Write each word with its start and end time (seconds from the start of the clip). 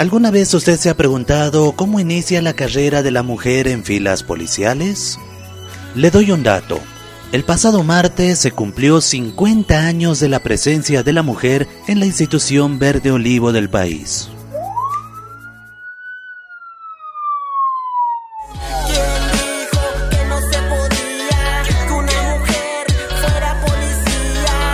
¿Alguna 0.00 0.30
vez 0.30 0.54
usted 0.54 0.78
se 0.78 0.88
ha 0.88 0.96
preguntado 0.96 1.72
cómo 1.72 2.00
inicia 2.00 2.40
la 2.40 2.54
carrera 2.54 3.02
de 3.02 3.10
la 3.10 3.22
mujer 3.22 3.68
en 3.68 3.84
filas 3.84 4.22
policiales? 4.22 5.18
Le 5.94 6.10
doy 6.10 6.30
un 6.30 6.42
dato. 6.42 6.80
El 7.32 7.44
pasado 7.44 7.82
martes 7.82 8.38
se 8.38 8.50
cumplió 8.50 9.02
50 9.02 9.78
años 9.78 10.18
de 10.18 10.30
la 10.30 10.38
presencia 10.38 11.02
de 11.02 11.12
la 11.12 11.22
mujer 11.22 11.68
en 11.86 12.00
la 12.00 12.06
institución 12.06 12.78
verde 12.78 13.10
olivo 13.10 13.52
del 13.52 13.68
país. 13.68 14.30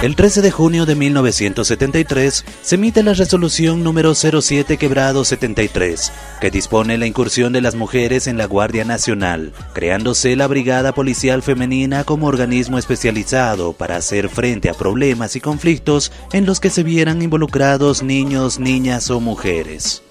El 0.03 0.15
13 0.15 0.43
de 0.43 0.51
junio 0.51 0.85
de 0.85 0.95
1973 0.95 2.45
se 2.61 2.75
emite 2.75 3.03
la 3.03 3.15
resolución 3.15 3.83
número 3.83 4.15
07 4.15 4.77
quebrado 4.77 5.25
73, 5.25 6.13
que 6.39 6.51
dispone 6.51 6.99
la 6.99 7.07
incursión 7.07 7.55
de 7.55 7.63
las 7.63 7.75
mujeres 7.77 8.27
en 8.27 8.37
la 8.37 8.45
Guardia 8.45 8.85
Nacional, 8.85 9.55
creándose 9.73 10.37
la 10.37 10.49
Brigada 10.49 10.93
Policial 10.93 11.43
Femenina 11.43 12.05
como 12.05 12.27
organismo 12.27 12.77
especializado 12.77 13.73
para 13.73 13.97
hacer 13.97 14.29
frente 14.29 14.69
a 14.69 14.75
problemas 14.75 15.35
y 15.35 15.41
conflictos 15.41 16.13
en 16.35 16.45
los 16.45 16.61
que 16.61 16.69
se 16.69 16.83
vieran 16.83 17.23
involucrados 17.23 18.03
niños, 18.03 18.61
niñas 18.61 19.11
o 19.11 19.19
mujeres 19.19 20.03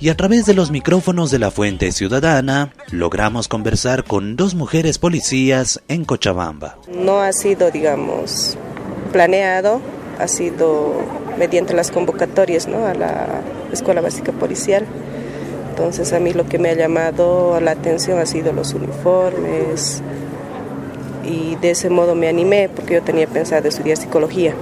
y 0.00 0.08
a 0.08 0.16
través 0.16 0.44
de 0.44 0.54
los 0.54 0.70
micrófonos 0.70 1.30
de 1.30 1.38
la 1.38 1.50
Fuente 1.50 1.90
Ciudadana 1.92 2.74
logramos 2.90 3.48
conversar 3.48 4.04
con 4.04 4.36
dos 4.36 4.54
mujeres 4.54 4.98
policías 4.98 5.80
en 5.88 6.04
Cochabamba. 6.04 6.76
No 6.88 7.20
ha 7.20 7.32
sido, 7.32 7.70
digamos, 7.70 8.58
planeado 9.14 9.80
ha 10.18 10.26
sido 10.26 10.92
mediante 11.38 11.72
las 11.72 11.92
convocatorias 11.92 12.66
¿no? 12.66 12.84
a 12.84 12.94
la 12.94 13.42
Escuela 13.72 14.00
Básica 14.00 14.32
Policial. 14.32 14.84
Entonces 15.70 16.12
a 16.12 16.18
mí 16.18 16.32
lo 16.32 16.46
que 16.46 16.58
me 16.58 16.70
ha 16.70 16.74
llamado 16.74 17.60
la 17.60 17.70
atención 17.70 18.18
ha 18.18 18.26
sido 18.26 18.52
los 18.52 18.74
uniformes 18.74 20.02
y 21.24 21.54
de 21.56 21.70
ese 21.70 21.90
modo 21.90 22.16
me 22.16 22.26
animé 22.26 22.68
porque 22.68 22.94
yo 22.94 23.02
tenía 23.02 23.28
pensado 23.28 23.68
estudiar 23.68 23.96
psicología. 23.96 24.52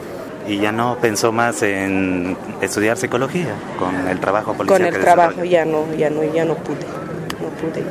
¿Y 0.46 0.58
ya 0.58 0.70
no 0.70 0.98
pensó 1.00 1.32
más 1.32 1.62
en 1.62 2.36
estudiar 2.60 2.98
psicología 2.98 3.55
con 3.78 4.06
el 4.06 4.20
trabajo 4.20 4.52
policial? 4.52 4.80
Con 4.80 4.94
el 4.94 5.00
trabajo 5.00 5.44
ya 5.44 5.64
no, 5.64 5.86
ya 5.96 6.10
no, 6.10 6.24
ya 6.24 6.44
no 6.44 6.56
pude, 6.56 6.84
no 7.40 7.48
pude 7.58 7.82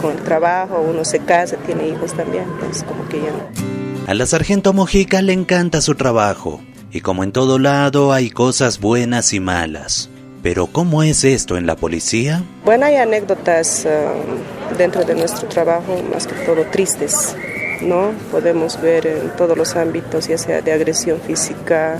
con 0.00 0.12
el 0.12 0.22
trabajo 0.22 0.80
uno 0.80 1.04
se 1.04 1.20
casa, 1.20 1.56
tiene 1.56 1.88
hijos 1.88 2.12
también, 2.12 2.44
entonces 2.44 2.84
como 2.84 3.08
que 3.08 3.20
ya 3.20 3.30
no. 3.30 3.75
A 4.06 4.14
la 4.14 4.24
sargento 4.24 4.72
Mojica 4.72 5.20
le 5.20 5.32
encanta 5.32 5.80
su 5.80 5.96
trabajo, 5.96 6.60
y 6.92 7.00
como 7.00 7.24
en 7.24 7.32
todo 7.32 7.58
lado 7.58 8.12
hay 8.12 8.30
cosas 8.30 8.78
buenas 8.78 9.32
y 9.32 9.40
malas. 9.40 10.08
Pero 10.44 10.68
¿cómo 10.68 11.02
es 11.02 11.24
esto 11.24 11.56
en 11.56 11.66
la 11.66 11.74
policía? 11.74 12.44
Bueno, 12.64 12.86
hay 12.86 12.94
anécdotas 12.94 13.84
eh, 13.84 14.06
dentro 14.78 15.02
de 15.04 15.16
nuestro 15.16 15.48
trabajo, 15.48 16.00
más 16.12 16.28
que 16.28 16.36
todo 16.46 16.62
tristes, 16.70 17.34
¿no? 17.82 18.12
Podemos 18.30 18.80
ver 18.80 19.08
en 19.08 19.30
todos 19.30 19.58
los 19.58 19.74
ámbitos, 19.74 20.28
ya 20.28 20.38
sea 20.38 20.60
de 20.60 20.70
agresión 20.70 21.20
física, 21.20 21.98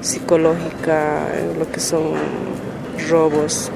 psicológica, 0.00 1.28
lo 1.56 1.70
que 1.70 1.78
son 1.78 2.14
robos, 3.08 3.70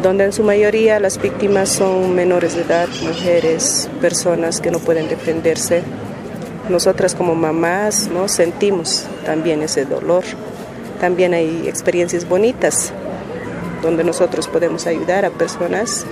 donde 0.00 0.26
en 0.26 0.32
su 0.32 0.44
mayoría 0.44 1.00
las 1.00 1.20
víctimas 1.20 1.70
son 1.70 2.14
menores 2.14 2.54
de 2.54 2.62
edad, 2.62 2.86
mujeres, 3.02 3.90
personas 4.00 4.60
que 4.60 4.70
no 4.70 4.78
pueden 4.78 5.08
defenderse 5.08 5.82
nosotras 6.68 7.14
como 7.14 7.34
mamás 7.34 8.08
¿no? 8.08 8.28
sentimos 8.28 9.06
también 9.24 9.62
ese 9.62 9.84
dolor. 9.84 10.24
También 11.00 11.34
hay 11.34 11.68
experiencias 11.68 12.28
bonitas 12.28 12.92
donde 13.82 14.04
nosotros 14.04 14.48
podemos 14.48 14.86
ayudar 14.86 15.24
a 15.24 15.30
personas 15.30 16.06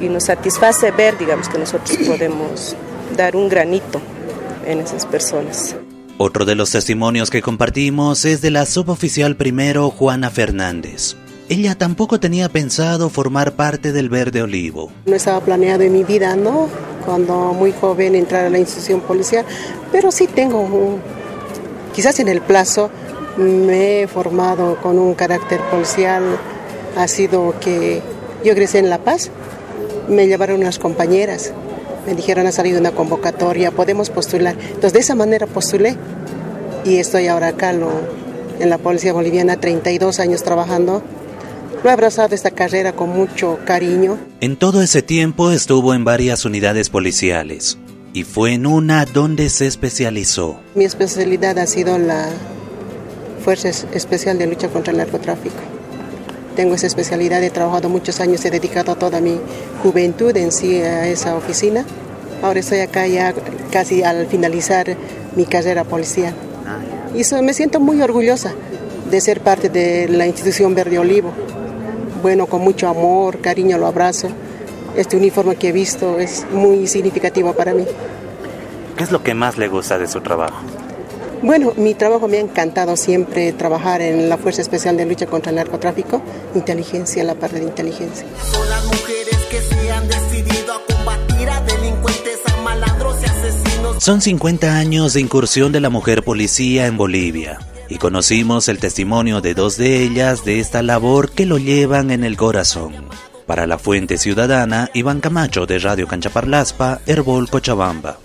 y 0.00 0.08
nos 0.08 0.24
satisface 0.24 0.90
ver, 0.92 1.18
digamos, 1.18 1.48
que 1.48 1.58
nosotros 1.58 1.98
podemos 2.06 2.76
dar 3.16 3.36
un 3.36 3.48
granito 3.48 4.00
en 4.66 4.80
esas 4.80 5.06
personas. 5.06 5.76
Otro 6.16 6.44
de 6.44 6.54
los 6.54 6.72
testimonios 6.72 7.30
que 7.30 7.42
compartimos 7.42 8.24
es 8.24 8.40
de 8.40 8.50
la 8.50 8.66
suboficial 8.66 9.36
primero 9.36 9.90
Juana 9.90 10.30
Fernández. 10.30 11.16
Ella 11.48 11.76
tampoco 11.76 12.20
tenía 12.20 12.48
pensado 12.48 13.08
formar 13.08 13.52
parte 13.52 13.92
del 13.92 14.08
Verde 14.08 14.42
Olivo. 14.42 14.90
No 15.06 15.14
estaba 15.14 15.40
planeado 15.40 15.82
en 15.82 15.92
mi 15.92 16.04
vida, 16.04 16.36
¿no? 16.36 16.68
Cuando 17.08 17.54
muy 17.54 17.72
joven 17.72 18.14
entrar 18.14 18.44
a 18.44 18.50
la 18.50 18.58
institución 18.58 19.00
policial, 19.00 19.46
pero 19.90 20.12
sí 20.12 20.26
tengo, 20.26 20.98
quizás 21.94 22.20
en 22.20 22.28
el 22.28 22.42
plazo, 22.42 22.90
me 23.38 24.02
he 24.02 24.06
formado 24.06 24.76
con 24.82 24.98
un 24.98 25.14
carácter 25.14 25.58
policial, 25.70 26.22
ha 26.98 27.08
sido 27.08 27.54
que 27.60 28.02
yo 28.44 28.54
crecí 28.54 28.76
en 28.76 28.90
La 28.90 28.98
Paz, 28.98 29.30
me 30.06 30.26
llevaron 30.26 30.60
unas 30.60 30.78
compañeras, 30.78 31.54
me 32.04 32.14
dijeron 32.14 32.46
ha 32.46 32.52
salido 32.52 32.78
una 32.78 32.90
convocatoria, 32.90 33.70
podemos 33.70 34.10
postular. 34.10 34.54
Entonces 34.60 34.92
de 34.92 35.00
esa 35.00 35.14
manera 35.14 35.46
postulé 35.46 35.96
y 36.84 36.98
estoy 36.98 37.28
ahora 37.28 37.48
acá 37.48 37.70
en 37.70 38.68
la 38.68 38.76
Policía 38.76 39.14
Boliviana, 39.14 39.56
32 39.56 40.20
años 40.20 40.42
trabajando 40.42 41.02
lo 41.82 41.90
he 41.90 41.92
abrazado 41.92 42.34
esta 42.34 42.50
carrera 42.50 42.92
con 42.92 43.10
mucho 43.10 43.58
cariño. 43.64 44.18
En 44.40 44.56
todo 44.56 44.82
ese 44.82 45.02
tiempo 45.02 45.50
estuvo 45.50 45.94
en 45.94 46.04
varias 46.04 46.44
unidades 46.44 46.90
policiales 46.90 47.78
y 48.12 48.24
fue 48.24 48.54
en 48.54 48.66
una 48.66 49.04
donde 49.04 49.48
se 49.48 49.66
especializó. 49.66 50.58
Mi 50.74 50.84
especialidad 50.84 51.58
ha 51.58 51.66
sido 51.66 51.98
la 51.98 52.28
Fuerza 53.44 53.68
Especial 53.68 54.38
de 54.38 54.46
Lucha 54.46 54.68
contra 54.68 54.90
el 54.90 54.98
Narcotráfico. 54.98 55.56
Tengo 56.56 56.74
esa 56.74 56.88
especialidad, 56.88 57.42
he 57.42 57.50
trabajado 57.50 57.88
muchos 57.88 58.20
años, 58.20 58.44
he 58.44 58.50
dedicado 58.50 58.96
toda 58.96 59.20
mi 59.20 59.38
juventud 59.82 60.36
en 60.36 60.50
sí 60.50 60.80
a 60.80 61.06
esa 61.06 61.36
oficina. 61.36 61.84
Ahora 62.42 62.60
estoy 62.60 62.80
acá 62.80 63.06
ya 63.06 63.32
casi 63.70 64.02
al 64.02 64.26
finalizar 64.26 64.96
mi 65.36 65.46
carrera 65.46 65.84
policial. 65.84 66.34
Ah, 66.66 66.80
y 67.14 67.42
me 67.42 67.54
siento 67.54 67.78
muy 67.78 68.02
orgullosa 68.02 68.52
de 69.08 69.20
ser 69.20 69.40
parte 69.40 69.68
de 69.68 70.08
la 70.08 70.26
institución 70.26 70.74
Verde 70.74 70.98
Olivo 70.98 71.32
bueno, 72.22 72.46
con 72.46 72.60
mucho 72.62 72.88
amor, 72.88 73.40
cariño 73.40 73.78
lo 73.78 73.86
abrazo. 73.86 74.28
Este 74.96 75.16
uniforme 75.16 75.56
que 75.56 75.68
he 75.68 75.72
visto 75.72 76.18
es 76.18 76.46
muy 76.52 76.86
significativo 76.86 77.52
para 77.52 77.74
mí. 77.74 77.84
¿Qué 78.96 79.04
es 79.04 79.12
lo 79.12 79.22
que 79.22 79.34
más 79.34 79.58
le 79.58 79.68
gusta 79.68 79.98
de 79.98 80.08
su 80.08 80.20
trabajo? 80.20 80.56
Bueno, 81.42 81.72
mi 81.76 81.94
trabajo 81.94 82.26
me 82.26 82.38
ha 82.38 82.40
encantado 82.40 82.96
siempre 82.96 83.52
trabajar 83.52 84.02
en 84.02 84.28
la 84.28 84.38
Fuerza 84.38 84.60
Especial 84.60 84.96
de 84.96 85.06
Lucha 85.06 85.26
contra 85.26 85.50
el 85.50 85.56
Narcotráfico, 85.56 86.20
inteligencia, 86.56 87.22
la 87.22 87.36
parte 87.36 87.60
de 87.60 87.66
inteligencia. 87.66 88.26
Son 88.50 88.68
las 88.68 88.84
mujeres 88.86 89.36
que 89.48 89.60
se 89.60 89.92
han 89.92 90.08
decidido 90.08 90.74
a 90.74 90.94
combatir 90.94 91.48
a 91.48 91.60
delincuentes, 91.60 92.40
a 92.52 92.62
malandros 92.62 93.16
y 93.22 93.26
asesinos. 93.26 94.02
Son 94.02 94.20
50 94.20 94.76
años 94.76 95.12
de 95.12 95.20
incursión 95.20 95.70
de 95.70 95.80
la 95.80 95.90
mujer 95.90 96.24
policía 96.24 96.86
en 96.86 96.96
Bolivia 96.96 97.60
y 97.88 97.98
conocimos 97.98 98.68
el 98.68 98.78
testimonio 98.78 99.40
de 99.40 99.54
dos 99.54 99.76
de 99.76 100.02
ellas 100.02 100.44
de 100.44 100.60
esta 100.60 100.82
labor 100.82 101.30
que 101.30 101.46
lo 101.46 101.58
llevan 101.58 102.10
en 102.10 102.24
el 102.24 102.36
corazón. 102.36 102.94
Para 103.46 103.66
la 103.66 103.78
Fuente 103.78 104.18
Ciudadana, 104.18 104.90
Iván 104.94 105.20
Camacho 105.20 105.66
de 105.66 105.78
Radio 105.78 106.06
Canchaparlaspa, 106.06 107.00
Herbol 107.06 107.48
Cochabamba. 107.48 108.18